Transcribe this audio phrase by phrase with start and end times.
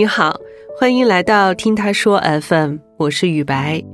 [0.00, 0.34] 你好，
[0.78, 3.84] 欢迎来到听他说 FM，我是雨白，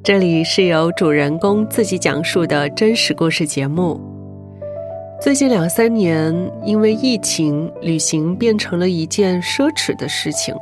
[0.00, 4.00] 这里是由主人公自己讲述的真实故事节目。
[5.20, 6.32] 最近两三年，
[6.64, 10.54] 因为疫情，旅行变成了一件奢侈的事情。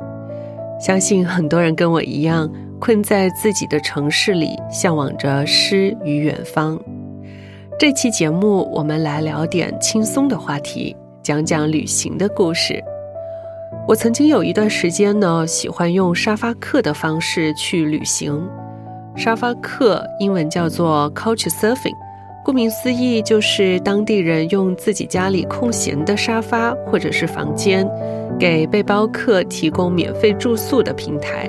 [0.81, 6.81] 相信很多人跟我一样，困在自己的城市里，向往着诗与远方。
[7.77, 12.83] 这期节目，我们来聊点轻松的话题，讲讲旅行的故事。
[13.87, 18.49] 我曾经有一段时间呢，喜欢用沙发客的方式去旅行。
[19.15, 21.93] 沙发客英文叫做 Couch Surfing，
[22.43, 27.87] 顾名思义就是当地人用自己家里空闲的沙发或者是房间，
[28.39, 31.47] 给背包客提供免费住宿的平台。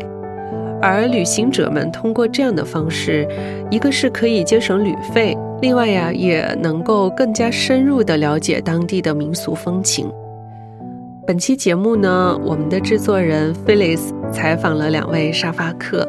[0.82, 3.26] 而旅行者们通过这样的方式，
[3.70, 5.34] 一个是可以节省旅费。
[5.62, 10.06] 另外呀，也能够更加深入的了解当地的民俗风情。
[11.26, 16.08] 本期节目呢，我们的制作人 Phyllis 采访了两位沙发客，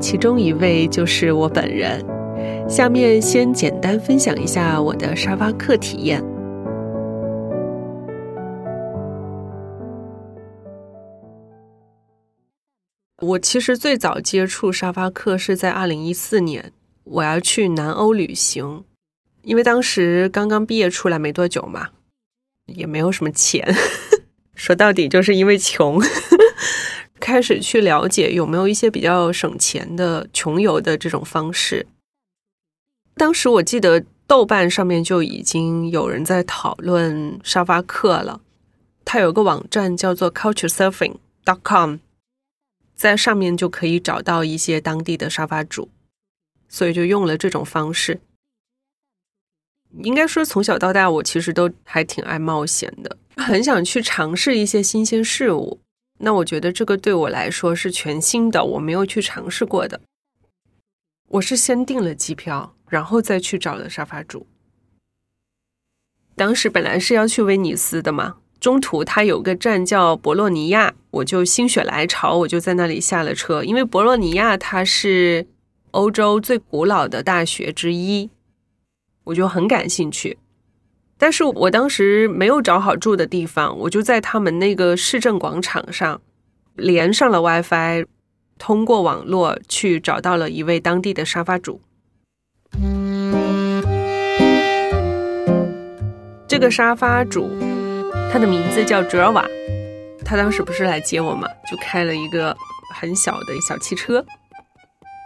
[0.00, 2.00] 其中一位就是我本人。
[2.68, 6.24] 下面先简单分享一下我的沙发客体验。
[13.22, 16.70] 我其实最早接触沙发客是在二零一四年。
[17.02, 18.84] 我要去南欧旅行，
[19.42, 21.88] 因为当时刚刚毕业出来没多久嘛，
[22.66, 23.66] 也没有什么钱，
[24.54, 26.00] 说到底就是因为穷，
[27.20, 31.86] 开始去了解有没有一些比较省钱的穷游的这种方式。
[33.16, 38.40] 当时我记得豆瓣上面就已经有人在讨论沙发客了，
[39.04, 41.96] 它有个网站叫做 culturesurfing.com，
[42.94, 45.90] 在上面就可以找到一些当地的沙发主。
[46.66, 48.20] 所以就用了这种方式。
[50.02, 55.80] 应该说，从小到大，我其实都还挺爱冒险的，很想去尝试一些新鲜事物。
[56.18, 60.00] 那我觉得这个对我来说是全新的，我没有去尝试过的。
[61.28, 64.46] 我是先订了机票，然后再去找了沙发主。
[66.36, 75.46] 当时本来是要去威尼斯的嘛，中途它有个站叫博洛尼亚，我就心血来潮，我就在那里下了车，因为博洛尼亚它是。
[75.94, 78.28] 欧洲最古老的大学之一，
[79.22, 80.36] 我就很感兴趣。
[81.24, 86.20] 但是我当时没有找好住的地方，我就在他们那个市政广场上
[86.74, 88.04] 连上了 WiFi，
[88.58, 91.80] 通过网络去找到了一位当地的沙发主。
[96.46, 97.48] 这个沙发主，
[98.30, 99.46] 他的名字叫 j 瓦，
[100.26, 102.54] 他当时不是来接我嘛，就开了一个
[102.94, 104.22] 很小的小汽车。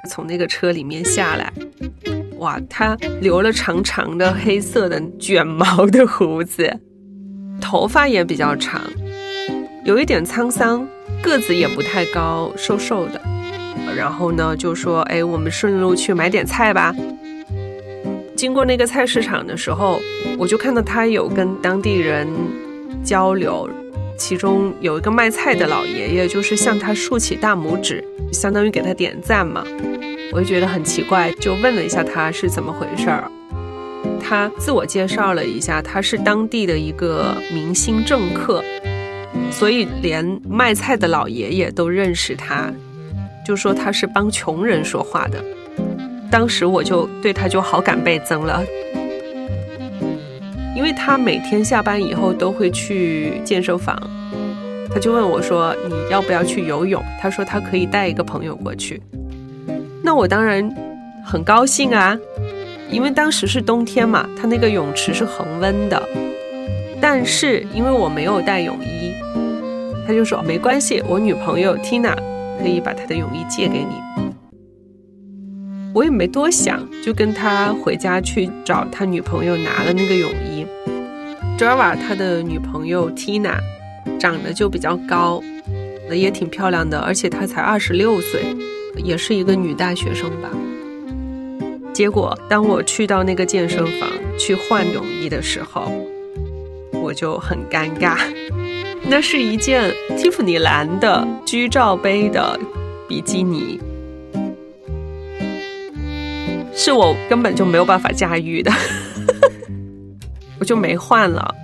[0.08, 1.52] 从那个车里面下来，
[2.38, 6.80] 哇，他留了长长的黑色的卷毛的胡子，
[7.60, 8.80] 头发也比较长，
[9.84, 10.86] 有一点沧桑，
[11.22, 13.20] 个子也不太高，瘦瘦的。
[13.96, 16.94] 然后呢，就说：“哎，我们顺路去买点菜吧。”
[18.36, 20.00] 经过那个菜市场的时候，
[20.38, 22.28] 我就看到他有跟当地人
[23.02, 23.68] 交流。
[24.16, 29.64] 其中有一个卖菜的老爷爷，就是向他竖起大拇指，相当于给他点赞嘛。
[30.32, 33.30] 我就觉得很奇怪，就问了一下他是怎么回事儿。
[34.20, 38.62] 他自我介绍了一下，他是当地的一个明星政客，
[39.50, 42.70] 所以连卖菜的老爷爷都认识他，
[43.46, 45.42] 就说他是帮穷人说话的。
[46.30, 48.62] 当时我就对他就好感倍增了。
[50.76, 53.98] 因为他每天下班以后都会去健身房，
[54.92, 59.02] 他就问我说：“你要不要去游泳？”他说他可以带一个朋友过去。
[60.02, 60.74] 那我当然
[61.24, 62.18] 很高兴啊，
[62.90, 66.02] 因为当时是冬天嘛，他那个泳池是恒温的。
[67.00, 69.12] 但是因为我没有带泳衣，
[70.06, 72.16] 他就说没关系，我女朋友 Tina
[72.60, 73.94] 可以把她的泳衣借给你。
[75.94, 80.66] 我也没多想，就跟他回家去找他女朋友拿了那个泳衣。
[81.58, 83.58] Java 他的女朋友 Tina
[84.18, 85.42] 长得就比较高，
[86.10, 88.42] 也挺漂亮的，而且她才二十六岁，
[88.98, 90.48] 也是一个女大学生吧。
[91.92, 94.08] 结果当我去到那个健身房
[94.38, 95.90] 去换泳衣的时候，
[97.02, 98.16] 我就很尴尬。
[99.10, 102.58] 那是一件蒂芙尼蓝的居罩杯的
[103.08, 103.80] 比基尼。
[106.74, 108.70] 是我根本就没有办法驾驭的，
[110.60, 111.54] 我就没换了。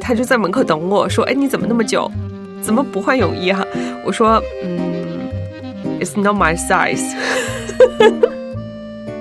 [0.00, 2.10] 他就在门口等我说：“哎，你怎么那么久？
[2.60, 3.64] 怎么不换泳衣哈？”
[4.04, 4.93] 我说：“嗯
[6.00, 7.14] ，It's not my size。”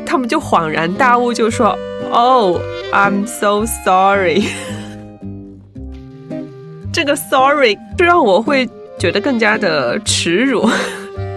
[0.05, 1.77] 他们就恍然大悟，就说
[2.11, 2.61] ：“Oh,
[2.91, 4.43] I'm so sorry。
[6.93, 10.69] ”这个 “sorry” 就让我会觉得更加的耻辱，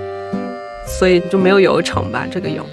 [0.87, 2.67] 所以就没有游成吧这个泳。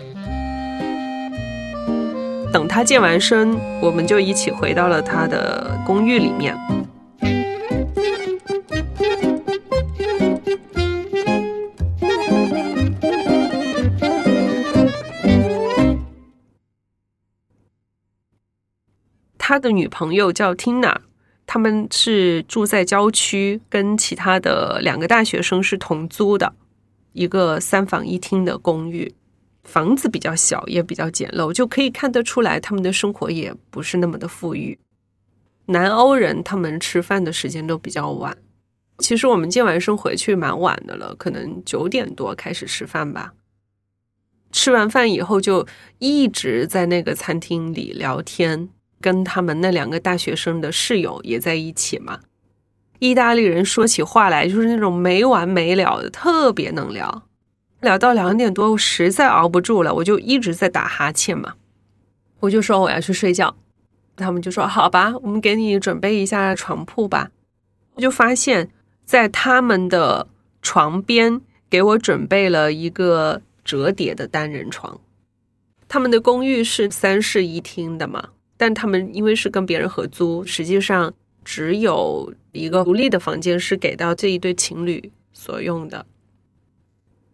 [2.51, 6.55] 等他健完身，我们就一起回到了他的公寓里面。
[19.53, 20.95] 他的女朋友叫 Tina，
[21.45, 26.55] 他们是住在郊区，跟其他的两个大学生是同租的，
[27.11, 29.13] 一个三房一厅的公寓。
[29.63, 34.79] 房子比较小，也比较简陋，就可以看得出来他们的生活也不是那么的富裕。
[35.67, 38.35] 南欧人他们吃饭的时间都比较晚，
[38.97, 43.35] 其实我们健完身回去蛮晚的了，可能九点多开始吃饭吧。
[44.51, 45.67] 吃完饭以后就
[45.99, 48.69] 一直在那个餐厅里聊天，
[49.03, 52.21] 跟他们那两个大学生的室友也在一起嘛。
[52.99, 57.23] 意大利人说起话来就是那种没完没了的，特别能聊。
[57.81, 61.55] 聊到两点多，我实在熬不住了，我就一直在打哈欠嘛。
[62.39, 63.53] 我就说我要去睡觉，
[64.15, 67.31] 他们就说好吧，我们给你准备一下床铺吧。
[67.95, 68.69] 我就发现，
[69.03, 70.27] 在他们的
[70.61, 75.01] 床边给我准备了一个折叠的单人床。
[75.89, 78.29] 他们的公寓是三室一厅的嘛，
[78.63, 81.13] 但他们因为是跟别人合租，实际上
[81.43, 86.05] 只有一个独立的房间是给到这一对情侣所用的。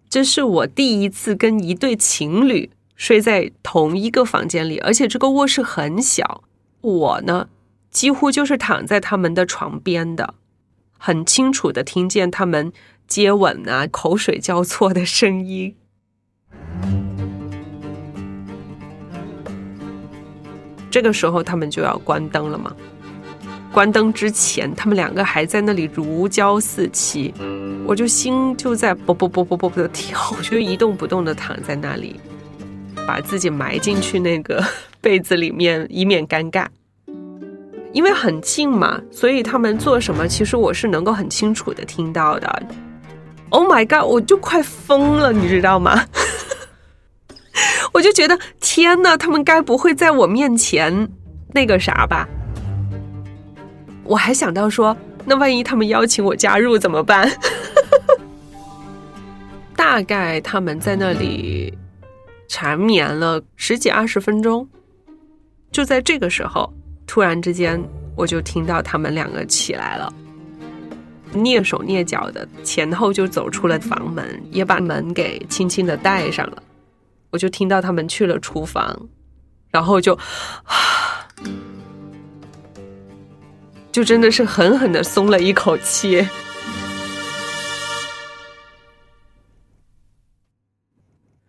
[0.10, 6.44] 这是我第一次跟一对情侣睡在同一个房间里，而且这个卧室很小。
[6.82, 7.48] 我呢，
[7.92, 10.34] 几乎就是躺在他们的床边的，
[10.98, 12.74] 很清楚的听见他们
[13.06, 15.76] 接吻啊、口水交错的声音。
[20.90, 22.74] 这个时候，他们就要关灯了嘛。
[23.72, 27.34] 关灯之前，他们两个还在那里如胶似漆，
[27.86, 32.20] 我就心就在啵啵啵啵啵的跳，我就一动不动的躺在那里，
[33.06, 34.64] 把自己埋进去那个
[35.00, 36.66] 被子里面，以免尴尬。
[37.94, 42.64] 因为很近嘛，所以他们做什么，其实我是能够很清楚的听到的。
[43.50, 44.08] Oh my god！
[44.08, 46.06] 我就快疯了，你知道吗？
[47.94, 51.10] 我就觉得天呐，他们该不会在我面前
[51.54, 52.28] 那个啥吧？
[54.04, 54.96] 我还想到说，
[55.26, 57.30] 那万一他们邀请我加入怎么办？
[59.76, 61.74] 大概他们在那里
[62.48, 64.68] 缠绵了十几二十分钟，
[65.72, 66.74] 就在这个时候，
[67.08, 67.82] 突然之间
[68.16, 70.12] 我就听到他们两个起来了，
[71.34, 76.64] 蹑手蹑脚的前后就走出了房门，也把门给轻轻的带上了。
[77.32, 79.08] 我就听到他们去了厨房，
[79.72, 80.18] 然后就。
[83.92, 86.28] 就真的是狠狠的松了一口气。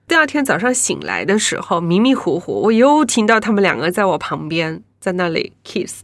[0.09, 6.03] 第二天早上醒来的时候，迷迷糊糊，我又听到他们两个在我旁边，在那里 kiss。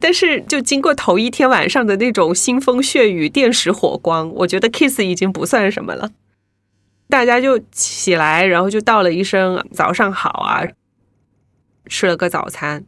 [0.00, 6.10] 但是，就经过头一天晚上的那种腥风血雨、电石火光，我觉得 kiss 已经不算什么了。
[7.08, 10.62] 大家就起来，然后就道了一声“早上好”啊，
[11.86, 12.84] 吃了个早餐。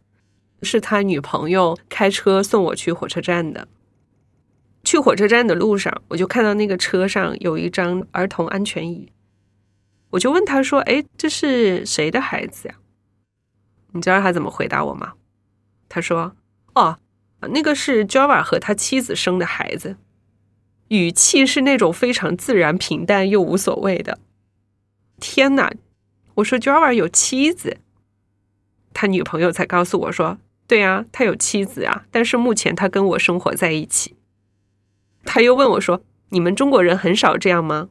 [0.63, 3.67] 是他女朋友开车送我去火车站的。
[4.85, 9.11] 去火车站的路上，我就看到那个车上有一张儿童安全椅，
[10.11, 12.75] 我就问他说：“哎，这是谁的孩子呀？”
[13.93, 15.15] 你知道他怎么回答我吗？
[15.89, 16.37] 他说
[16.75, 16.99] ：“哦，
[17.41, 19.97] 那个是 Java 和他妻子生的孩子。”
[20.91, 24.19] 语气是那种非常自然、平淡又无所谓的。
[25.19, 25.73] 天哪！
[26.35, 27.79] 我说 Java 有妻子，
[28.93, 30.39] 他女朋友才告诉我说。
[30.67, 34.15] 对啊，他有妻子啊，但是目前他跟我生活在一起。
[35.25, 37.89] 他又问我说：“你们中国人很少这样吗？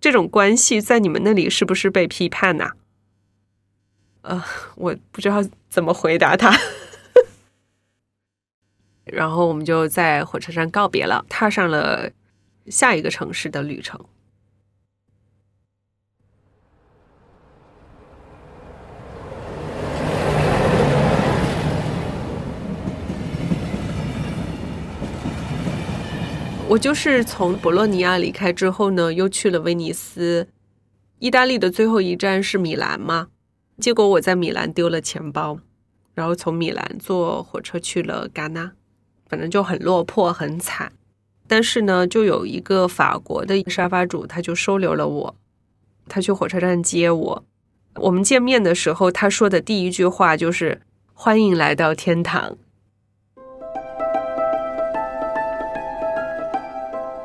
[0.00, 2.74] 这种关系在你们那里是不是被批判呐？”
[4.22, 4.44] 呃，
[4.76, 6.56] 我不知道怎么回答他。
[9.06, 12.12] 然后我们就在火车站告别了，踏上了
[12.70, 14.00] 下一个城市的旅程。
[26.68, 30.46] 我就是从博洛尼亚离开之后呢，又去了威尼斯。
[31.18, 33.26] 意大利的最后一站是米兰嘛？
[33.78, 35.58] 结果我在米兰丢了钱包，
[36.14, 38.70] 然后从米兰坐火车去了戛纳，
[39.26, 40.92] 反正就很落魄，很惨。
[41.50, 45.34] 但是呢，就有一个法国的沙发主，他就收留了我，
[46.08, 47.44] 他去火车站接我。
[47.96, 50.80] 我们见面的时候，他说的第一句话就是
[51.12, 52.56] “欢迎来到天堂”。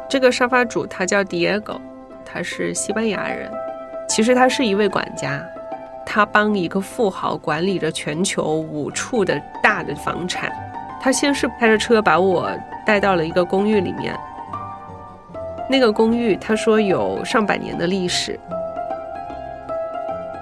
[0.10, 1.80] 这个沙发主他叫 Diego，
[2.26, 3.52] 他是西班牙人。
[4.10, 5.48] 其实他是一位管家，
[6.04, 10.52] 他帮一个富豪管理着全球五处的大的房产。
[11.06, 12.50] 他先是开着车把我
[12.84, 14.20] 带到了一个公寓里面。
[15.70, 18.40] 那个公寓他说有上百年的历史，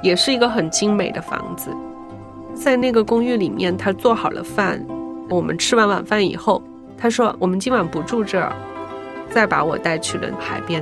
[0.02, 1.70] 也是一个很精美的房子。
[2.56, 4.82] 在那个公寓里面，他做好了饭。
[5.30, 6.64] 我们吃完晚饭以后，
[6.98, 8.54] 他说我们今晚不住这儿，
[9.30, 10.82] 再把我带去了海边。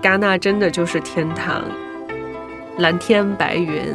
[0.00, 1.64] 戛纳真的就是天堂，
[2.78, 3.94] 蓝天白云。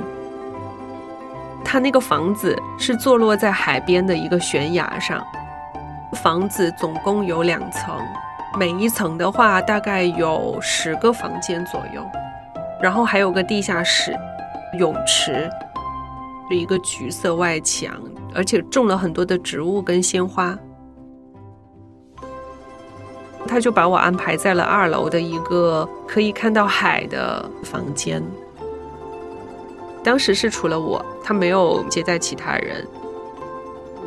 [1.64, 5.24] 他那个房子是坐落在海边的一个悬崖上，
[6.24, 7.96] 房子总共有两层，
[8.58, 12.04] 每一层的话大概有十个房间左右，
[12.82, 14.18] 然后还有个地下室、
[14.80, 15.50] 泳池，
[16.50, 17.94] 一个橘色外墙，
[18.34, 20.58] 而且种了很多的植物跟鲜花。
[23.48, 28.24] 他就把我安排在了二楼的一个可以看到海的房间。
[30.04, 32.88] 当时是除了我，他没有接待其他人。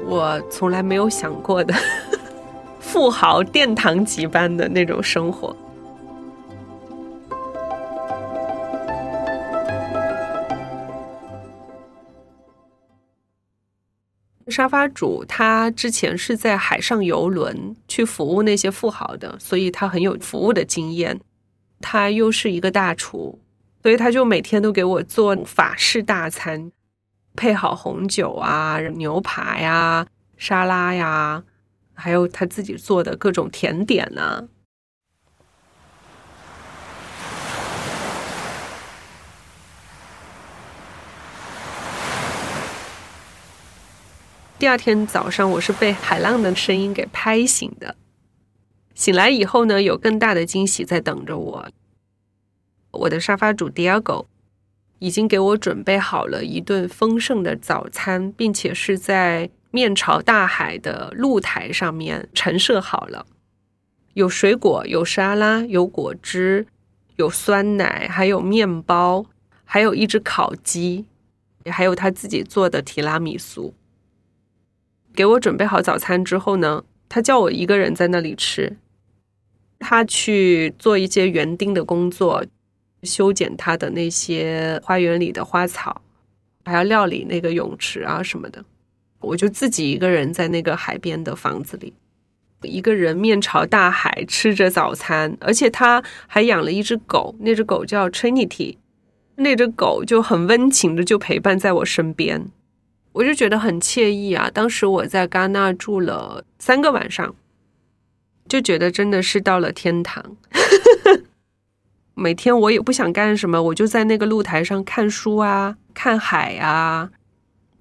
[0.06, 1.74] 我从来没有想过的
[2.80, 5.56] 富豪殿堂级般的那种生活。
[14.48, 21.18] 沙发主他之前是在海上游轮去服务那些富豪的，所以他很有服务的经验。
[21.80, 23.38] 他又是一个大厨，
[23.82, 26.70] 所以他就每天都给我做法式大餐，
[27.34, 31.42] 配好红酒啊、牛排呀、沙拉呀，
[31.94, 34.48] 还有他自己做的各种甜点呢。
[44.58, 47.96] 第二天早上，我是被海浪的声音给拍醒的。
[48.94, 51.68] 醒来以后呢，有更大的惊喜在等着我。
[52.92, 54.26] 我的沙发主 Diego
[55.02, 63.26] 已经给我准备好了一顿丰盛的早餐，并且是在面朝大海的露台上面陈设好了，
[64.14, 66.68] 有水果，有沙拉，有果汁，
[67.16, 69.26] 有酸奶，还有面包，
[69.64, 71.06] 还有一只烤鸡，
[71.64, 73.74] 也还有他自己做的提拉米苏。
[75.12, 78.76] 给我准备好早餐之后呢，他叫我一个人在那里吃。
[79.80, 82.44] 他去做一些园丁的工作，
[83.02, 86.02] 修剪他的那些花园里的花草，
[86.64, 88.64] 还要料理那个泳池啊什么的。
[89.20, 91.92] 我就自己一个人在那个海边的房子里，
[92.62, 98.76] 一个人面朝大海吃着早餐，而且他还养了一只狗，那只狗叫 Trinity，
[99.36, 102.48] 那只狗就很温情的就陪伴在我身边。
[103.12, 104.50] 我就觉得很惬意啊！
[104.52, 107.34] 当时我在戛纳住了三个晚上，
[108.48, 110.36] 就觉得真的是到了天堂。
[112.14, 117.10] 每天我也不想干什么，我就在那个露台上看书啊，看海啊，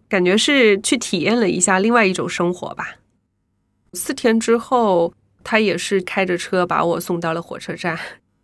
[0.08, 2.96] 感觉是去体验了一下另外一种生活吧。
[3.94, 8.00] 四天之后，他也是开着车把我送到了火车站，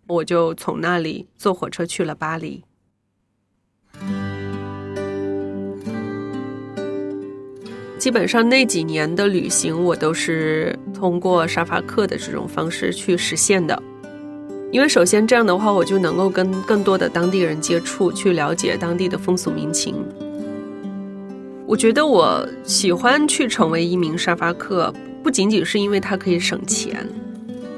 [0.08, 2.63] 我就从那里坐火车去了巴黎。
[7.98, 13.82] 基本上那几年的旅行，我都是通过沙发客的这种方式去实现的。
[14.71, 19.95] 因为首先这样的话，我就能够跟更多的当地人接触，去了解当地的风俗民情。
[21.65, 24.93] 我觉得我喜欢去成为一名沙发客，
[25.24, 27.07] 不仅仅是因为它可以省钱，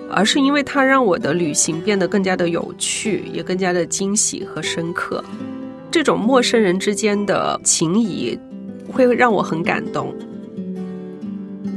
[0.09, 5.23] 而是因为它让我的旅行变得更加的有趣，也更加的惊喜和深刻。
[5.91, 8.37] 这种陌生人之间的情谊。
[8.91, 10.11] 会让我很感动。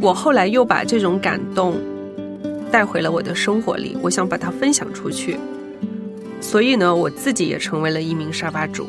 [0.01, 1.75] 我后来又把这种感动
[2.73, 5.39] 带回了我的生活里，我想把它分享出去。
[6.41, 8.89] 所以呢，我自己也成为了一名沙发主。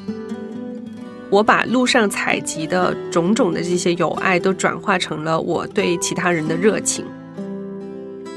[1.29, 7.05] 我把路上采集的种种的这些友爱，都转化成了我对其他人的热情，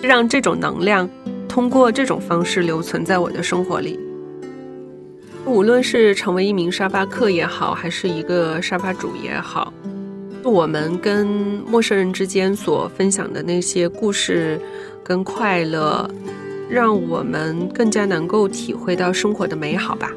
[0.03, 1.09] 让这种能量
[1.49, 3.99] 通过这种方式留存在我的生活里。
[5.45, 9.73] 无论是成为一名沙发客也好，还是一个沙发主也好，
[10.43, 11.26] 我们跟
[11.67, 14.61] 陌生人之间所分享的那些故事
[15.07, 16.11] 跟快乐，
[16.69, 20.11] 让我们更加能够体会到生活的美好吧。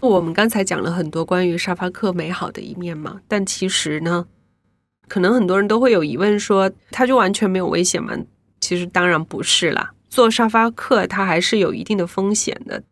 [0.00, 4.26] 我们刚才讲了很多关于沙发客美好的一面嘛，但其实呢，
[5.08, 8.12] 可能很多人都会有疑问，说它就完全没有危险吗？
[8.60, 12.82] 其实当然不是啦，做沙发客它还是有一定的风险的。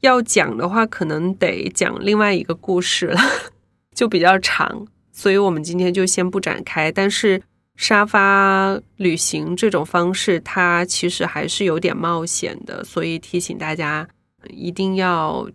[0.00, 3.18] 要讲的话，可能得讲另外一个故事了，
[3.94, 6.92] 就比较长，所以我们今天就先不展开。
[6.92, 7.40] 但是
[7.76, 14.06] 沙发旅行这种方式，它其实还是有点冒险的，所以提醒大家
[14.50, 15.48] 一定要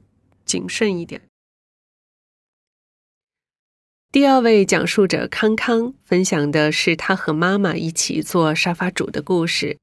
[0.46, 1.22] 谨慎一点。
[4.12, 9.78] 第二位讲述者康康分享的是他和妈妈一起做沙发主的故事。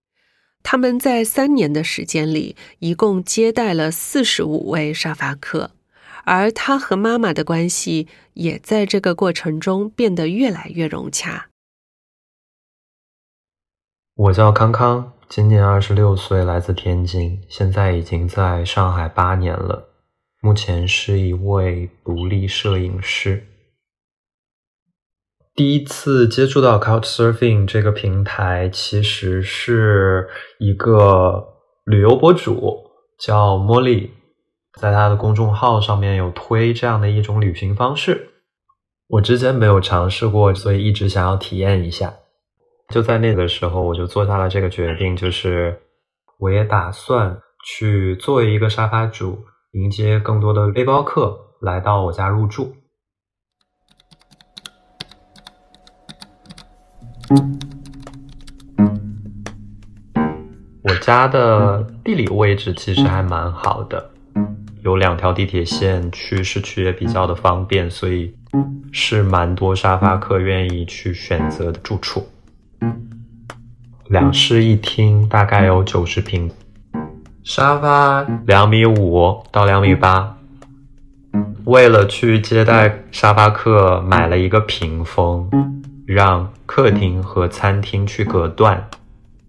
[0.65, 5.71] 他们在三年的时间里，一共接待了四十五位沙发客，
[6.25, 11.47] 而他和妈妈的关系也在这个过程中变得越来越融洽。
[14.17, 19.89] 我叫康康，今年二十六岁，来自天津，现在已经在上海八年了，
[20.41, 23.47] 目前是一位独立摄影师。
[25.57, 31.43] 第一次接触到 Couchsurfing 这个平台，其实是一个
[31.87, 34.11] 旅游博主叫茉莉，
[34.79, 38.29] 在他的公众号上面有推这样的一种旅行方式。
[39.09, 42.13] 我之前没有尝试过，所以一直想要体验一下。
[42.93, 45.81] 就在那个时候，我就做下了这个决定，就是
[46.39, 47.35] 我也打算
[47.65, 49.39] 去作为一个沙发主，
[49.73, 52.75] 迎接更多的背包客来到我家入住。
[60.83, 64.11] 我家的地理位置其实还蛮好的，
[64.83, 68.33] 有两条地铁线，去市区也比较的方便，所以
[68.93, 72.29] 是蛮多沙发客愿意去选择的住处。
[74.09, 76.49] 两室一厅，大概有九十平，
[77.43, 80.37] 沙发两米五到两米八。
[81.65, 85.51] 为了去接待沙发客，买了一个屏风。
[86.07, 88.89] 让客厅和餐厅去隔断，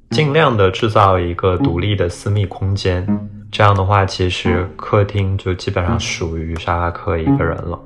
[0.10, 3.08] 尽量的制造一个独立的私密空间。
[3.52, 7.80] 这样的话，其实客厅就基本上属于沙发客一个人了。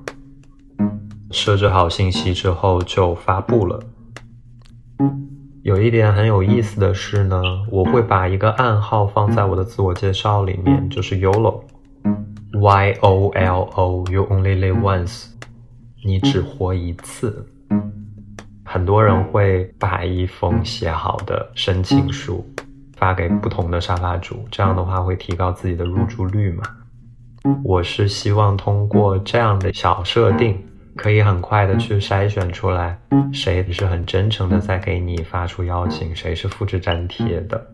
[1.31, 3.79] 设置好信息之后就发布了。
[5.63, 15.25] 有一点很有意思的是呢，我会把一个暗号放在我的自我介绍里面，就是 YOLO，Y O L O，You only live once，
[16.05, 17.45] 你只活一次。
[18.71, 22.41] 很多人会把一封写好的申请书
[22.95, 26.63] 发给不同的沙发主，这样的话会提高自己的入住率嘛？
[27.65, 30.57] 我是希望通过这样的小设定，
[30.95, 32.97] 可以很快的去筛选出来，
[33.34, 37.67] 谁是很真诚的在给你发出邀请，谁是复制粘贴的。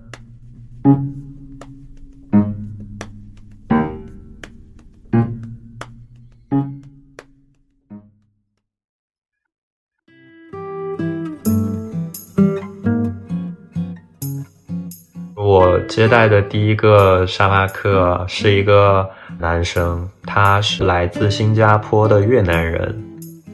[15.98, 23.04] 接待的第一个沙发客是一个男生，他是来自新加坡的越南人，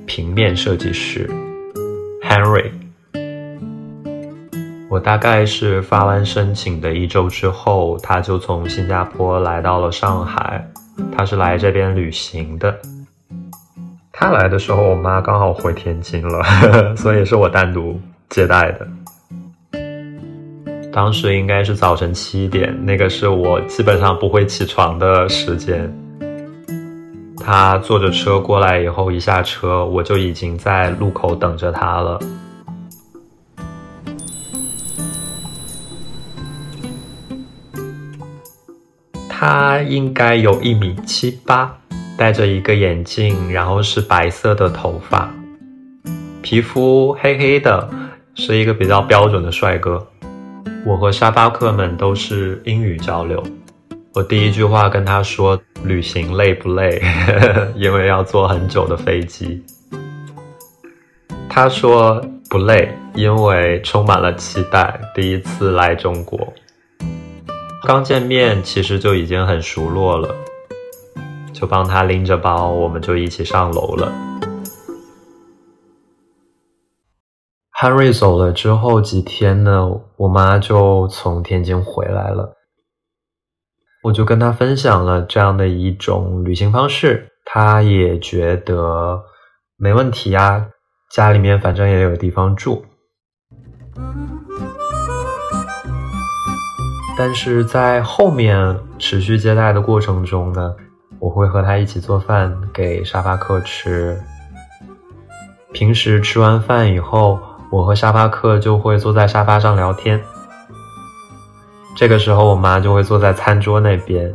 [0.06, 1.26] 平面设计师
[2.22, 2.70] Henry。
[4.90, 10.70] 我大概是发完申请的一周之后，他就从新加坡来到了上海，
[11.16, 12.78] 他是来这边旅行的。
[14.12, 16.44] 他来的时候，我妈刚好回天津了，
[16.98, 18.86] 所以是我单独接待的。
[20.94, 25.92] 当时应该是早晨七点，那个是我基本上不会起床的时间。
[27.36, 32.20] 他坐着车过来以后，一下车我就已经在路口等着他了。
[39.28, 41.76] 他应该有一米七八，
[42.16, 45.34] 戴着一个眼镜，然后是白色的头发，
[46.44, 47.90] 皮肤黑黑的，
[48.36, 50.08] 是一个比较标准的帅哥。
[50.86, 53.42] 我和沙发客们都是英语交流。
[54.14, 57.02] 我第一句话跟他说：“旅行累不累？”
[57.76, 59.64] 因为要坐很久的飞机。
[61.50, 65.00] 他说不累，因为充满了期待。
[65.16, 66.54] 第一次来中国，
[67.84, 70.36] 刚见面其实就已经很熟络了，
[71.54, 74.12] 就帮他拎着包，我们就一起上楼了。
[77.84, 82.56] Henry 走了之后几天呢，我妈就从天津回来了，
[84.04, 89.22] 我就跟她分享了这样的一种旅行方式，她也觉得
[89.76, 90.68] 没问题啊，
[91.12, 92.86] 家里面反正也有地方住。
[97.18, 100.74] 但是在后面持续接待的过程中呢，
[101.20, 104.18] 我会和她一起做饭给沙发客吃，
[105.74, 107.38] 平时吃完饭以后。
[107.74, 110.24] 我和沙发客就会坐在沙发上聊天。
[111.96, 114.32] 这个时候，我妈就会坐在餐桌那边，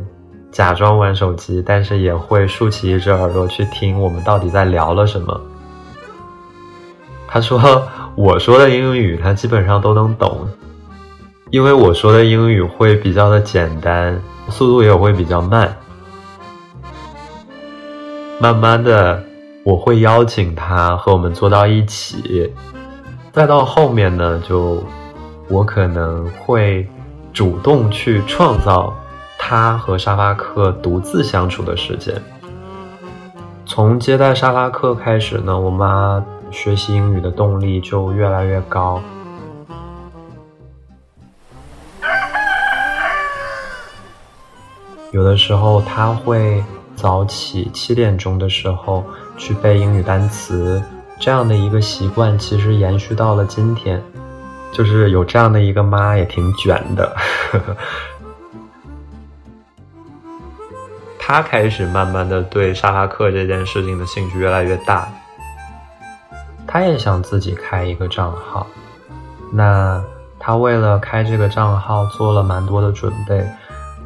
[0.51, 5.39] 假装玩手机，但是也会竖起一只耳朵去听我们到底在聊了什么。
[7.29, 10.45] 她说：“我说的英语，她基本上都能懂，
[11.49, 15.73] 因为我说的英语会比较的简单，速度也会比较慢。
[18.37, 19.23] 慢慢的，
[19.63, 22.53] 我会邀请她和我们坐到一起。”
[23.39, 24.83] 再到后面呢，就
[25.47, 26.85] 我可能会
[27.31, 28.93] 主动去创造
[29.37, 32.21] 他和沙发客独自相处的时间。
[33.65, 36.21] 从接待沙发客开始呢，我妈
[36.51, 39.01] 学习英语的动力就越来越高。
[45.13, 46.61] 有的时候，他会
[46.93, 49.01] 早起七点钟的时候
[49.37, 50.83] 去背英语单词。
[51.19, 54.01] 这样的一个习惯，其实延续到了今天，
[54.71, 57.15] 就是有这样的一个妈也挺卷的。
[61.19, 65.07] 他开始慢慢的对沙发客这件事情的兴趣越来越大，
[66.65, 68.65] 他也想自己开一个账号。
[69.51, 70.01] 那
[70.39, 73.45] 他为了开这个账号做了蛮多的准备，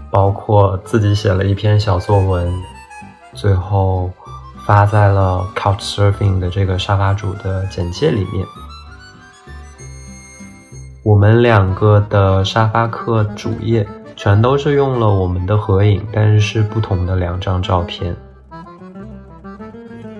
[0.09, 2.51] 包括自己写了一篇小作文，
[3.33, 4.09] 最后。
[4.65, 8.45] 发在了 Couchsurfing 的这个沙发主的简介里面。
[11.03, 18.15] 我们两个的沙发客主页全都是用了我们的合影，但是是不同的两张照片。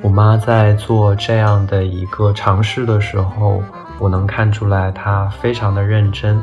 [0.01, 3.63] 我妈在做这样的一个尝试的时候，
[3.97, 6.41] 我能看出来她非常的认真。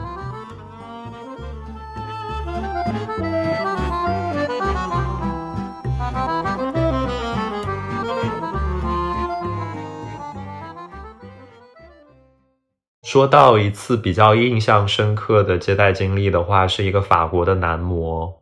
[13.11, 18.33] 说到一次比较印象深刻的接待经历的话，是一个法国的男模。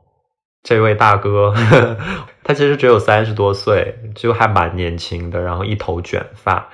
[0.63, 1.55] 这位大哥，
[2.45, 6.69] 他其实只有三十多岁，就还蛮年轻的，然后一头卷发，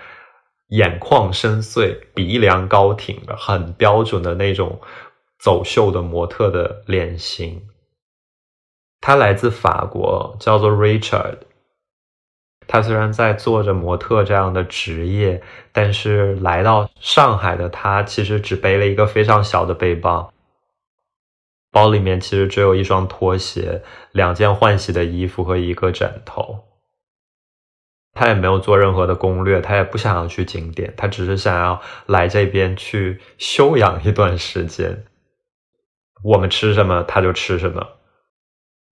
[0.71, 4.81] 眼眶深邃，鼻梁高挺的，很标准的那种
[5.39, 7.63] 走秀的模特的脸型。
[9.01, 11.37] 他来自法国，叫做 Richard。
[12.67, 20.33] 他虽然在做着模特这样的职业，但是来到上海的他其实只背了一个非常小的背包，
[21.71, 26.65] 包里面其实只有一双拖鞋、两件换洗的衣服和一个枕头。
[28.17, 35.05] 他也没有做任何的攻略，他也不想要去景点，他只是想要来这边去休养一段时间。
[36.23, 37.85] 我们吃什么他就吃什么。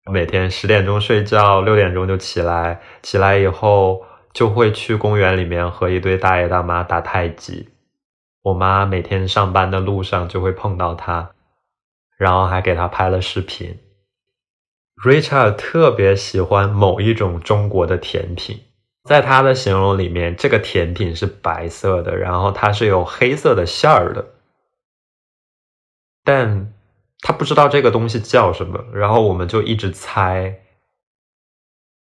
[0.08, 2.80] 每天十点钟睡觉，六点钟就起来。
[3.02, 7.68] 起来以后就会去公园里面和一堆大爷大妈打太极。
[8.42, 11.30] 我妈每天上班的路上就会碰到他，
[12.16, 13.78] 然后还给他拍了视频。
[15.04, 18.60] Richard 特别喜欢某一种中国的甜品，
[19.04, 24.26] 在他的形容里面，这个甜品是白色的，然后它是有黑色的馅儿的，
[26.24, 26.72] 但。
[27.20, 30.60] 他不知道这个东西叫什么，然后我们就一直猜。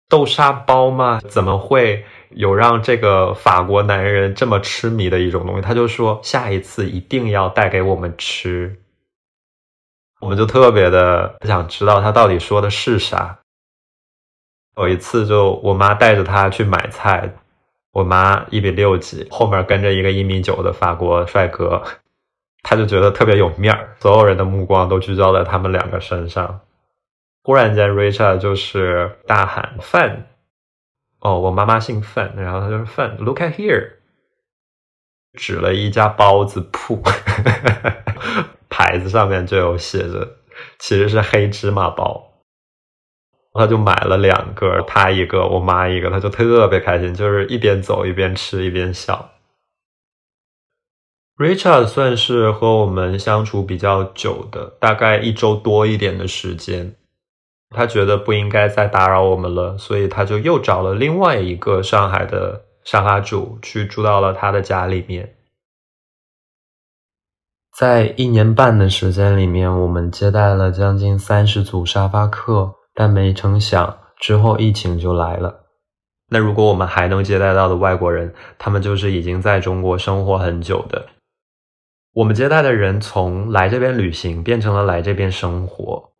[0.08, 1.20] 豆沙包吗？
[1.28, 5.62] 怎么会有让这个法国男人这么痴迷的一种东西？
[5.62, 8.80] 他就说下一次一定要带给我们吃。
[10.20, 13.40] 我们就特别的想知道他到底说的是啥。
[14.76, 17.34] 有一次，就我妈带着他去买菜，
[17.92, 21.82] 我妈一米六几，后面跟着一个一米九的法国帅哥。
[22.68, 26.62] 他就觉得特别有面儿，所有人的目光都聚焦在他们两个身上。
[27.44, 30.26] 忽然间，Richard 就是大喊范，
[31.20, 33.92] 哦，我妈妈姓范，然后他就是范，Look at here，
[35.34, 37.00] 指了一家包子铺，
[38.68, 40.38] 牌子上面就有写着，
[40.80, 42.32] 其实是黑芝麻包。
[43.52, 49.30] 他就买了两个，他一个，我妈一个，他就特别开心，就是一边走一边吃一边笑。
[51.38, 56.96] Richard 算是和我们相处比较久的，大概一周多一点的时间。
[57.74, 65.34] 他觉得不应该再打扰我们了，所以他就又找了另外一个上海的沙发主去住到了他的家里面。
[67.76, 75.64] 在一年半的时间里面，我们接待了将近三十组沙发客，但没成想之后疫情就来了。
[76.30, 81.04] 那如果我们还能接待到的外国人，他们就是已经在中国生活很久的。
[82.16, 86.12] 我们接待的人从来这边旅行变成了来这边生活，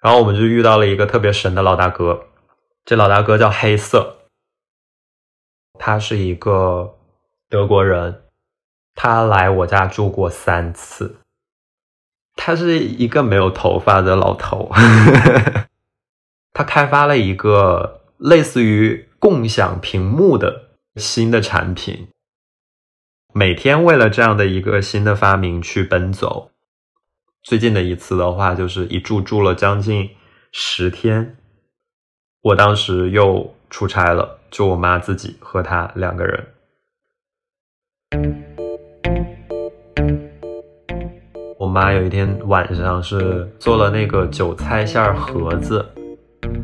[0.00, 2.26] 然后我们就遇到了一个特别神的老大哥，
[2.84, 4.28] 这老大哥叫黑色，
[5.76, 6.96] 他是一个
[7.48, 8.22] 德国人，
[8.94, 11.16] 他来我家住过三次。
[12.36, 14.70] 他是一个没有头发的老头，
[16.54, 22.08] 他开发了一个类似于共享屏幕的新的产品，
[23.34, 26.50] 每天为了这样的一个新的发明去奔走。
[27.42, 30.10] 最近的一次的话，就是一住住了将近
[30.52, 31.38] 十天。
[32.42, 36.46] 我当时又出差了，就我妈自己和他两个人。
[41.58, 45.82] 我妈有一天晚上是做了那个韭菜馅儿盒子，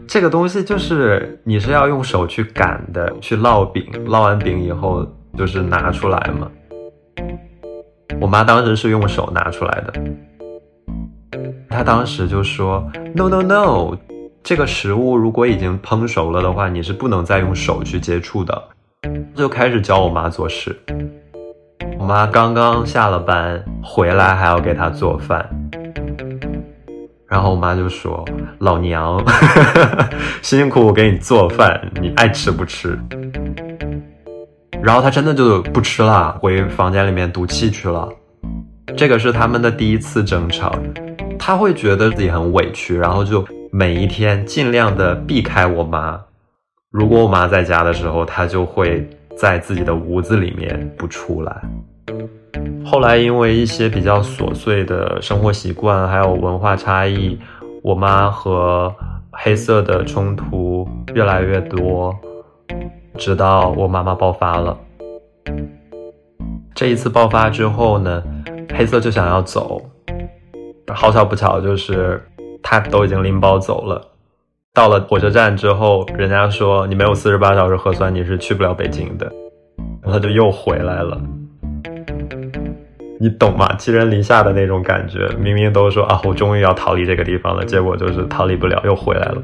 [0.07, 6.51] 这个东西就是你是要用手去擀的，去烙饼，烙完饼以后就是拿出来嘛。
[8.21, 9.93] 我妈当时是用手拿出来的，
[11.69, 13.97] 她当时就说：“No no no。”
[14.43, 18.63] 这个食物如果已经烹熟了的话，你是不能再用手去接触的。
[19.35, 20.77] 就开始教我妈做事。
[21.99, 25.49] 我妈刚刚下了班回来，还要给她做饭。
[27.27, 28.25] 然后我妈就说
[28.59, 29.23] ：“老娘
[30.41, 32.99] 辛辛苦苦给你做饭，你爱吃不吃？”
[34.83, 38.09] 然后他真的就不吃了，回房间里面赌气去了。
[38.97, 40.75] 这个是他们的第一次争吵，
[41.39, 43.45] 他会觉得自己很委屈，然后就。
[43.71, 46.19] 每一天尽量的避开我妈，
[46.91, 51.55] 如果我妈在家的时候，他就会在自己的屋子里面不出来。
[52.83, 57.39] 后来因为一些比较琐碎的生活习惯，还有文化差异，
[57.83, 58.91] 我妈和
[59.31, 62.19] 黑色的冲突越来越多，
[63.19, 64.79] 直到我妈妈爆发了。
[66.75, 68.23] 这一次爆发之后呢，
[68.75, 69.83] 黑色就想要走，
[70.95, 72.23] 好巧不巧就是。
[72.61, 74.03] 他都已经拎包走了，
[74.75, 79.33] 到了火车站之后，人家说你没有四十八小时核酸，你是去不了北京的，
[80.03, 81.19] 然后他就又回来了。
[83.21, 83.73] 你懂吗？
[83.79, 89.43] 寄人篱下的那种感觉，明明都说啊，我终于要逃离这个地方了，结果就是逃离不了，又回来了。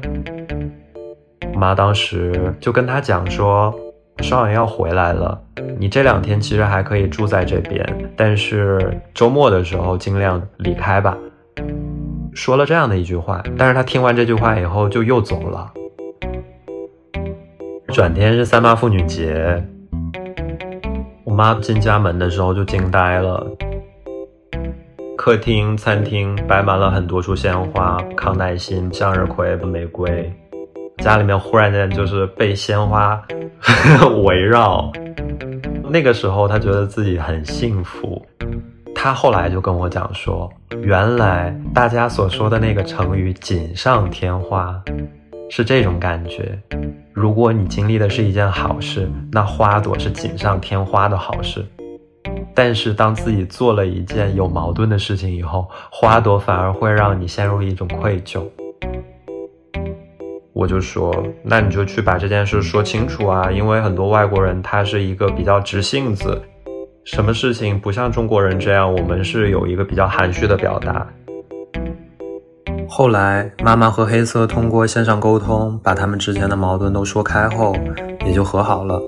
[1.55, 3.73] 我妈当时就跟他讲说，
[4.19, 5.41] 双远要回来了，
[5.79, 7.81] 你这两天其实还可以住在这边，
[8.17, 11.17] 但是周末的时候尽量离开吧。
[12.33, 15.71] 说了这样的一句话，但是他听完这句话以后就又走了。
[17.87, 19.63] 转天是三八妇女节，
[21.23, 23.47] 我妈进家门的时候就惊呆了。
[25.17, 30.29] 客厅、餐厅摆满了很多束鲜花，康乃馨、向日葵、玫瑰，
[30.99, 33.21] 家里面忽然间就是被鲜花
[34.25, 34.91] 围绕。
[35.89, 38.25] 那个时候，他觉得自己很幸福。
[38.93, 40.49] 他后来就跟我讲说。
[40.81, 44.79] 原来大家所说的那个成语“锦上添花”，
[45.49, 46.59] 是这种感觉。
[47.13, 51.65] 如果你经历的是一件好事，那花朵是锦上添花的好事。
[52.53, 58.43] 但是当自己做了一件有矛盾的事情以后，花朵反而会让你陷入一种愧疚。
[60.55, 61.13] 我就说，
[61.43, 66.41] 那你就去把这件事说清楚啊，因为很多外国人他是一个比较直性子。
[67.03, 68.89] 什么事情不像中国人这样？
[68.91, 71.05] 我们是有一个比较含蓄的表达。
[72.87, 77.75] 后来，妈妈和黑色通过线上沟通，把他们之间的矛盾都说开后，
[78.25, 79.01] 也就和好了。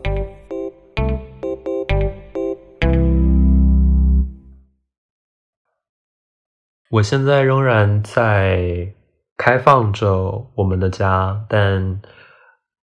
[6.92, 8.94] 我现在仍然在
[9.38, 12.02] 开放着我们的家，但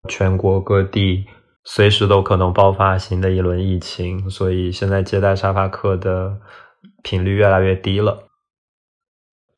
[0.08, 1.26] 全国各地。
[1.66, 6.38] 随时都可能爆发新的一轮疫情，所以现在接待沙发客的
[7.02, 8.28] 频率越来越低了。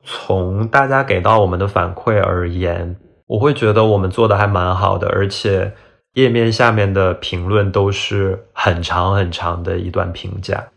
[0.04, 5.74] 从大家给到我们的反馈而言，我会觉得我们做的还蛮好的，而且
[6.12, 10.68] 页面下面的评论都是很长很长的一段评价。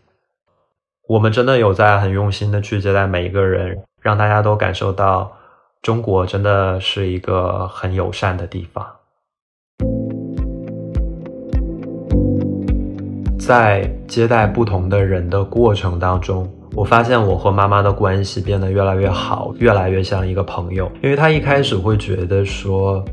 [1.08, 5.32] 我们真的有在很用心的去接待每一个人，让大家都感受到
[5.82, 8.86] 中国真的是一个很友善的地方。
[13.39, 20.92] 在接待不同的人的过程当中，我发现我和妈妈的关系变得越来越好，越来越像一个朋友。
[21.02, 23.04] 因为她一开始会觉得说，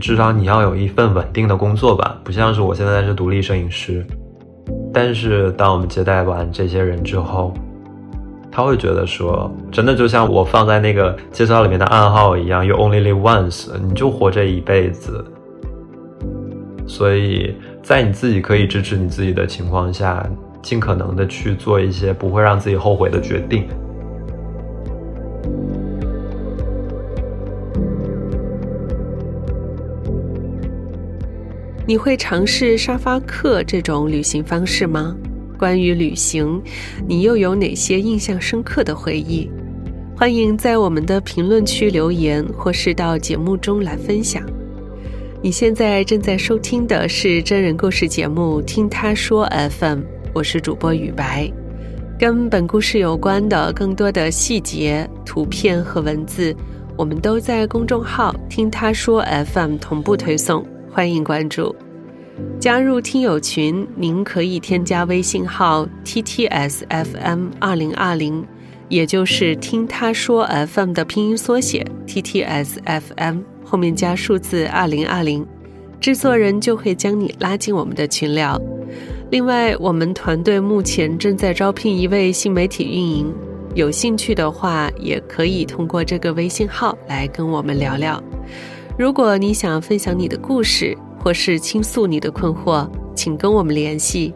[0.00, 4.06] 至少你要有一份稳定的工作吧，不像是我现在是独立摄影师。
[4.92, 7.52] 但是当我们接待完这些人之后，
[8.50, 15.24] 他会觉得说，真的就像我放在那个介绍里面的暗号一样，You only live once，你就活这一辈子。
[16.86, 17.54] 所以。
[17.82, 20.24] 在你自己可以支持你自己的情况下，
[20.60, 23.66] 尽可能的去做一些不会让自己后悔的决定。
[31.86, 35.16] 你会尝试沙发客这种旅行方式吗？
[35.60, 36.58] 关于旅行，
[37.06, 39.46] 你又有哪些印象深刻的回忆？
[40.16, 44.42] 欢迎在我们的评论区留言，或是到节目中来分享。
[45.42, 49.46] 你现在正在收听的是真人故事节目《听他说
[49.78, 49.98] FM》，
[50.32, 51.46] 我是主播雨白。
[52.18, 56.56] 跟本故事有关的更多的细节、图片和文字，
[56.96, 61.76] 我们都在公众号“听他说 FM” 同步推送，欢迎关注。
[62.58, 68.46] 加入听友群，您可以添加微信号 ttsfm 二零二零，
[68.88, 75.46] 也就是听他说 FM 的拼音缩写 ttsfm 后面加数字二零二零，
[76.00, 78.60] 制作人就会将你拉进我们的群聊。
[79.30, 83.34] 另外，我们团队目前正在招聘一位新媒体运营，
[83.74, 88.22] 有兴趣的话也可以通过这个微信号来跟我们聊聊。
[88.98, 94.32] 如果你想分享你的故事，或是倾诉你的困惑，请跟我们联系。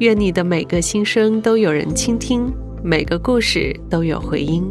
[0.00, 4.62] 愿你的每个心声都有人倾听，每个故事都有回音。